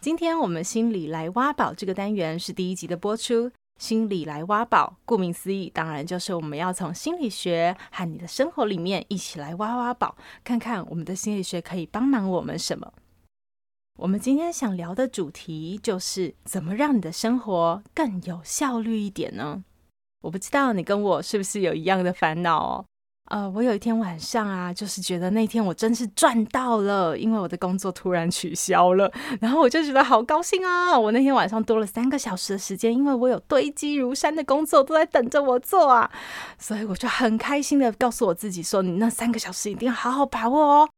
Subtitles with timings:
[0.00, 3.52] 今天我们心理来挖宝这个单元是第一集的播出。
[3.78, 12.90] 心理来挖宝，顾名思义，当然就是我们要从心理学和你的生活里面一起来挖挖宝，看看我们的心理学可以帮忙我们什么。
[13.98, 19.62] 我们今天想聊的主题就是怎么让你的生活更有效率一点呢？
[20.22, 22.84] 我不知道你跟我是不是有一样的烦恼哦。
[23.30, 29.08] 呃，我有一天晚上啊，就是觉得那天我真是赚到了，因为我的工作突然取消了，
[29.40, 30.98] 然后我就觉得好高兴啊！
[30.98, 36.10] 我那天晚上多了三个小时的时间，因为我有堆积如山的工作都在等着我做啊，
[36.58, 40.88] 所以我就很开心的告诉我自己说：“你那三个小时一定要好好把握哦。”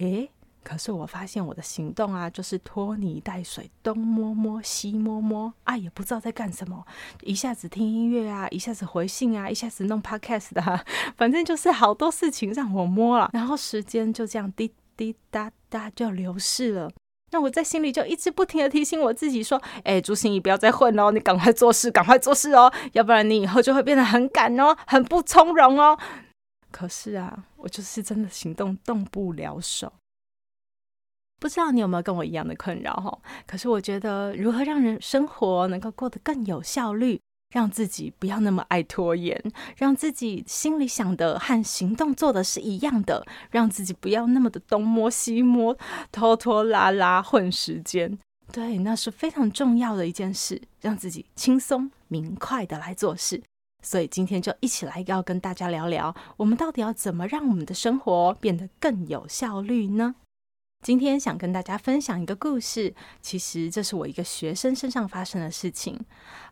[0.00, 0.30] 诶。
[0.64, 6.86] 可是我发现我的行动啊，就是拖泥带水，东摸摸西摸摸啊，也不知道在干什么。
[7.22, 10.84] 一下子听音乐啊，一下子回信啊，一下子弄 podcast 的啊，
[11.18, 13.28] 反正就是好多事情让我摸了。
[13.32, 16.90] 然后时间就这样滴滴答答就流逝了。
[17.32, 25.98] 那我在心里就一直不停的提醒我自己说：“哎，朱心怡，不要再混哦，你赶快做事，赶快做事哦，要不然你以后就会变得很赶哦，很不从容哦。”
[26.70, 29.92] 可是啊，我就是真的行动动不了手。
[31.42, 33.18] 不知道你有没有跟我一样的困扰哈？
[33.48, 37.20] 可是我觉得，如何让人生活能够过得更有效率，
[37.52, 39.42] 让自己不要那么爱拖延，
[39.76, 45.76] 让自己心里想的和行动做的是一样的，让自己不要那么的东摸西摸、
[46.12, 48.16] 拖拖拉拉、混时间。
[48.52, 53.42] 对，那是非常重要的一件事，让自己轻松明快的来做事。
[53.82, 60.14] 所以今天就一起来要跟大家聊聊，我们到底要怎么让我们的生活变得更有效率呢？
[60.82, 65.96] 今天想跟大家分享一个故事，其实这是我一个学生身上发生的事情。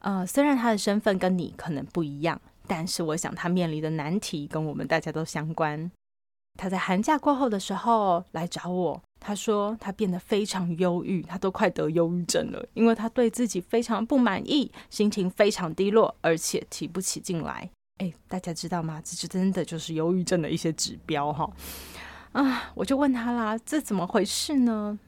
[0.00, 5.90] 呃，虽然他的身份跟你可能不一样，但是我想他面临的难题跟我们大家都相关。
[6.58, 17.70] 他在寒假过后的时候来找我，他说他变得非常忧郁，他都快得忧郁症了，因为他对自己非常不满意，心情非常低落，而且提不起劲来。
[18.00, 19.00] 诶，大家知道吗？
[19.02, 21.50] 这就真的就是忧郁症的一些指标哈。
[22.38, 22.70] 啊！
[22.74, 24.98] 我就问他啦，这怎么回事呢？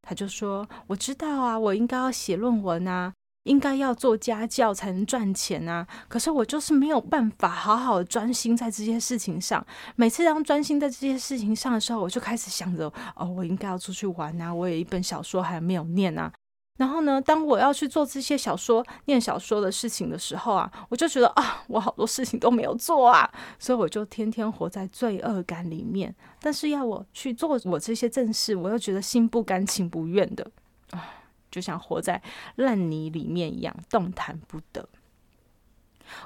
[0.00, 3.12] 他就说：“我知道啊，我应该要写论文啊，
[3.44, 5.86] 应该要做家教才能赚钱啊。
[6.08, 9.64] 可是我就是没有办法好好专心在这些事情上。
[9.96, 16.32] 每次当专心在这些事情上的时候，我就开始想着：哦，我应该要出去玩啊，我有一本小说还没有念啊。”
[16.78, 26.14] 然后呢，当我要去做这些小说、念小说的事情的时候啊，我就觉得啊，我好多事情都没有做啊，所以我就天天活在罪恶感里面。
[26.40, 30.50] 但是要我去做我这些正事，我又觉得心不甘情不愿的
[30.92, 31.04] 啊，
[31.50, 32.22] 就像活在
[32.54, 34.88] 烂泥里面一样，动弹不得。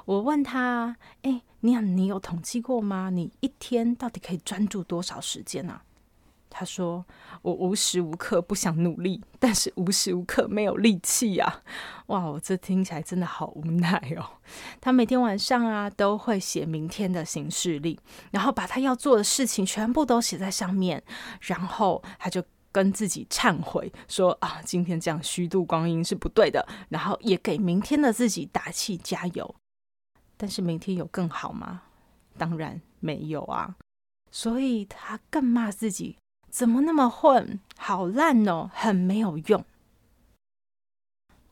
[0.05, 3.09] 我问他：“哎，你你有统计过吗？
[3.09, 5.81] 你一天到底可以专注多少时间啊？”
[6.55, 7.03] 他说
[7.41, 11.61] ：“我无时无刻不想努力，但是无时无刻没有力气呀！
[12.05, 14.23] 哇，我这听起来真的好无奈哦。
[14.79, 17.99] 他每天晚上啊都会写明天的行事历，
[18.29, 21.03] 然后把他要做的事情全部都写在上面，
[21.41, 29.55] 然后他就跟自己忏悔说啊，今天这样虚度光阴是不对的，然后也给明天的自己打气加油。
[30.37, 31.81] 但是明天有更好吗？
[32.37, 33.75] 当然没有啊，
[34.31, 36.17] 所以他更骂自己。”
[36.53, 37.59] 怎么那么混？
[37.77, 39.65] 好烂哦，很没有用。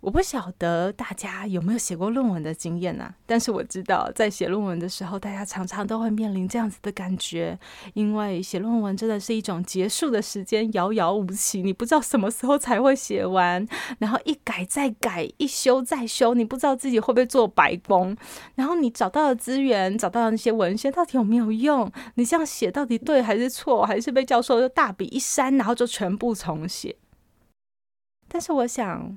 [0.01, 7.57] 我不晓得大家有没有写过论文的经验啊，但是我知道在写论文的时候，大家常常都会面临这样子的感觉，
[7.94, 13.63] 因为写论文真的是一种结束的时间遥遥无期，你不知道什么时候才会写完，
[14.00, 18.18] 然后一改再改，一修再修，你不知道自己会不会做白工，
[18.56, 21.92] 然后你找到的资源，找到的那些文献到底有没有用？
[22.15, 23.86] 你这样写到底对还是错？
[23.86, 26.95] 还是被教授就大笔一删，然后就全部重写？
[28.27, 29.15] 但是我想。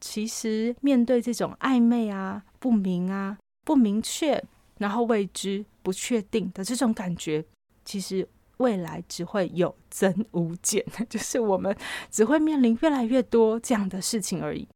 [0.00, 4.42] 其实，面对这种暧昧啊、不明啊、不明确，
[4.78, 7.44] 然后未知、不确定的这种感觉，
[7.84, 8.28] 其实
[8.58, 11.76] 未来只会有增无减， 就是我们
[12.10, 14.68] 只会面临越来越多这样的事情而已。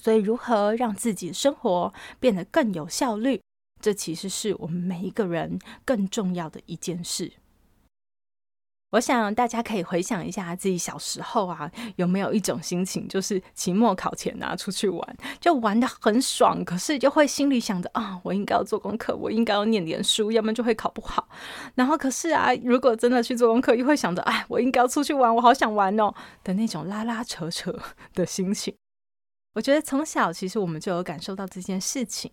[0.00, 3.40] 所以，如何让自己生活变得更有效率，
[3.80, 7.32] 这其实是我们每一个人更重要的一件事。
[8.92, 21.26] 我想大家可以回想一下自己小时候啊，有没有一种心情，就是期末考前啊出去玩，就玩得很爽，可是就会心里想着啊，我应该要做功课，我应该要念点书，要不然就会考不好。
[21.74, 26.12] 然后可是啊，如果真的去做功课，又会想着哎，我应该要出去玩，我好想玩哦
[26.44, 27.74] 的那种拉拉扯扯
[28.12, 28.76] 的心情。
[29.54, 32.30] 我觉得从小其实我们就有感受到这件事情。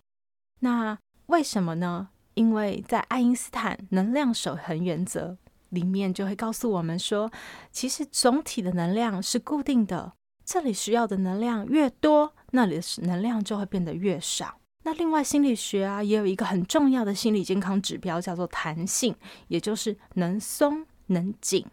[0.60, 0.98] 那
[1.28, 2.10] 为什么呢？
[2.34, 5.38] 因为在爱因斯坦能量守恒原则。
[5.70, 7.30] 里面就会告诉我们说，
[7.72, 10.12] 其实总体的能量是固定的，
[10.44, 14.58] 这里需要的能量越多，那里的能量就会变得越少。
[14.82, 19.14] 那另外心理学啊，也有一个很重要的心理健康指标，叫做弹性，
[19.48, 21.66] 也就是能松能紧，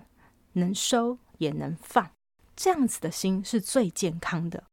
[0.54, 2.12] 能收也能放，
[2.56, 4.64] 这样子的心是最健康的。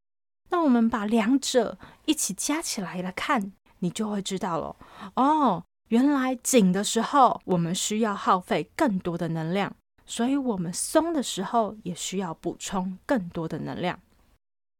[0.50, 4.76] 那我们把两者一起加起来来看，你就会知道了
[5.14, 5.64] 哦。
[5.94, 9.72] 原来紧的时候，我们需要耗费更多的能量，
[10.04, 14.00] 所以我们松的时候也需要补充更多的能量。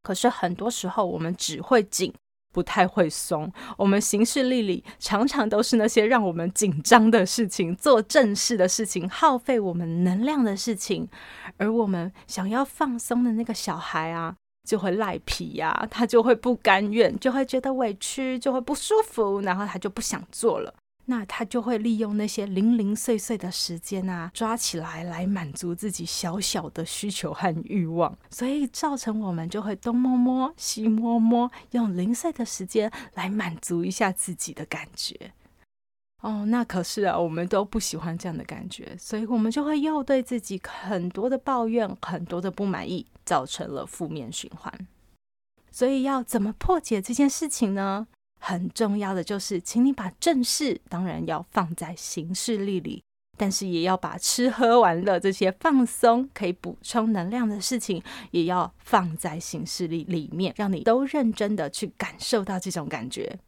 [0.03, 2.13] 可是很多时候，我们只会紧，
[2.51, 3.49] 不太会松。
[3.77, 11.07] 我们行事历里常常都是那些让我们紧张的事情，做正事的事情，耗费我们能量的事情。
[11.55, 14.35] 而我们想要放松的那个小孩啊，
[14.67, 20.73] 就会赖皮呀，他就会不甘愿，就会觉得委屈，就会不舒服，然后他就不想做了。
[21.05, 35.33] 那他就会利用那些零零碎碎的时间啊，抓起来来满足自己小小的需求和欲望，所以造成我们就会东摸摸西摸摸，用零碎的时间来满足一下自己的感觉。
[36.23, 44.87] 哦，那可是啊，我们都不喜欢这样的感觉，所以我们就会又对自己很多的抱怨，很多的不满意，造成了负面循环。
[45.71, 48.07] 所以要怎么破解这件事情呢？
[48.47, 53.01] 很重要的就是，请你把正事当然要放在行事历里，
[53.35, 63.39] 但是也要把吃喝玩乐这些放松可以补充能量的事情，也要放在行事历里面，让你都认真的去感受到这种感觉。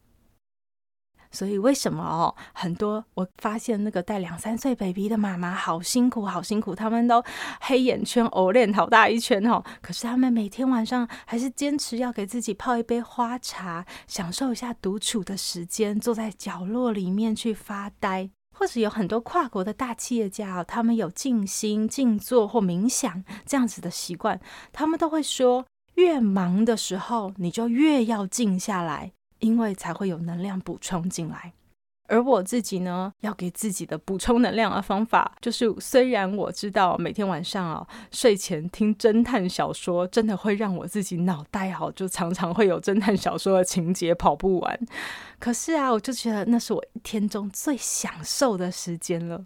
[1.37, 2.33] 所以为什么哦？
[2.51, 7.23] 很多我发现那个带两三岁 baby 的妈妈好辛苦，好辛苦，他们都
[7.61, 9.63] 黑眼圈、偶练好大一圈哦。
[9.79, 18.31] 可是他们每天晚上还是坚持要给自己泡一杯花茶，享受一下独处的时间，坐在角落里面去发呆。
[18.57, 24.41] 或者有很多跨国的大企业家哦，他们有静心、静坐或冥想这样子的习惯，
[24.73, 25.63] 他们都会说，
[25.93, 29.11] 越忙的时候，你就越要静下来。
[29.39, 31.53] 因为才会有能量补充进来，
[32.07, 44.79] 而我自己呢，要给自己的补充能量的方法，就是虽然我知道每天晚上啊睡前听侦探小说，真的会让我自己脑袋好，就常常会有侦探小说的情节跑不完。
[45.37, 49.45] 可是啊，我就觉得那是我一天中最享受的时间了。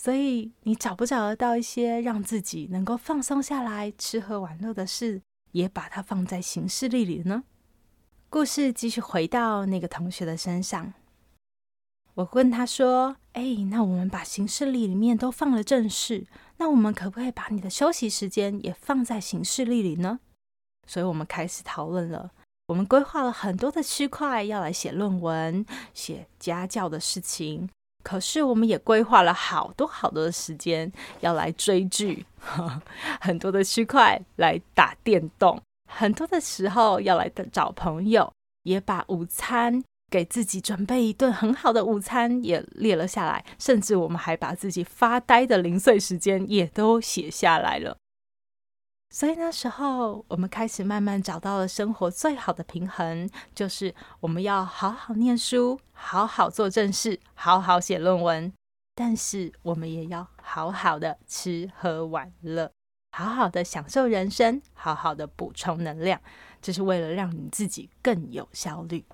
[0.00, 7.42] 所以你找不找得到一些让自己能够放松下来、吃喝玩乐的事，也把它放在行事历里呢？
[8.30, 10.92] 故事继续回到那个同学的身上。
[12.12, 16.26] 我问他说：“哎，那我们把行事历里面都放了正事，
[16.58, 20.20] 那我们可不可以把你的休息时间也放在行事历里呢？”
[20.86, 22.30] 所以，我们开始讨论了。
[22.66, 25.64] 我们规划了很多的区块要来写论文、
[25.94, 27.66] 写家教的事情，
[28.04, 32.26] 可是我们也规划了好多好多的时间要来追剧，
[33.22, 35.58] 很多的区块来打电动。
[35.88, 47.96] 很多的时候要来找朋友，也把午餐给自己准备一顿很好的午餐也列了下来，甚至我们还把自己发呆的零碎时间也都写下来了。
[49.10, 58.52] 所以那时候我们开始慢慢找到了生活最好的平衡，就是我们要好好念书，好好做正事，好好写论文，
[58.94, 62.70] 但是我们也要好好的吃喝玩乐。
[63.10, 66.20] 好好的享受人生，好好的补充能量，
[66.62, 69.04] 这是为了让你自己更有效率。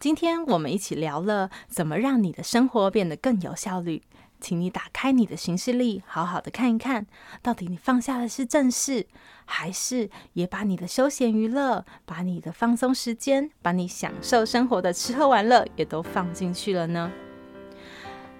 [0.00, 4.02] 今天我们一起聊了怎么让你的生活变得更有效率，
[4.40, 7.06] 请你打开你的行事历，好好的看一看，
[7.40, 9.06] 到底你放下的是正事，
[9.46, 17.10] 还是也把你的休闲娱乐、把你的放松时间、把你享受生活的吃喝玩乐也都放进去了呢？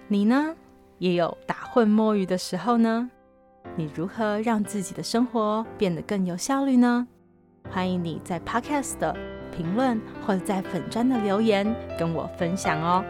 [0.08, 0.56] 你呢？
[1.04, 3.10] 也有打混摸鱼的时候呢，
[3.76, 7.06] 你如何让自己的生活变得更有效率呢？
[7.68, 9.14] 欢迎你在 Podcast 的
[9.54, 11.66] 评论或者在粉专的留言
[11.98, 13.04] 跟我分享哦。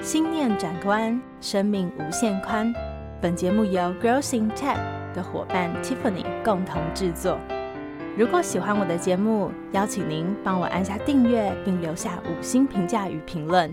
[0.00, 2.72] 心念展关，生命无限宽。
[3.20, 4.78] 本节目由 Growth in Tech
[5.12, 7.36] 的伙伴 Tiffany 共同制作。
[8.16, 13.72] 如果喜欢我的节目，邀请您帮我按下订阅，并留下五星评价与评论。